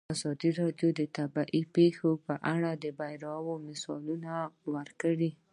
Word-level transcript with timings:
ازادي 0.15 0.49
راډیو 0.61 0.89
د 0.99 1.01
طبیعي 1.17 1.61
پېښې 1.75 2.11
په 2.25 2.33
اړه 2.53 2.71
د 2.83 2.85
بریاوو 2.97 3.55
مثالونه 3.67 4.31
ورکړي. 4.73 5.31